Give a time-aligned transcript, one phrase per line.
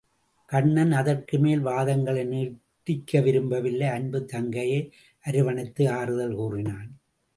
[0.45, 4.91] கண்ணன் அதற்கு மேல் வாதங்களை நீட்டிக்க விரும்பவில்லை அன்புத் தங்கையை
[5.25, 6.89] அரவணைத்து ஆறுதல் கூறினான்.